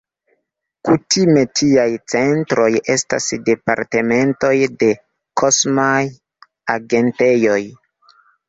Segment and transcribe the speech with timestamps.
[0.87, 4.91] Kutime tiaj centroj estas departementoj de
[5.43, 6.01] kosmaj
[6.79, 7.61] agentejoj.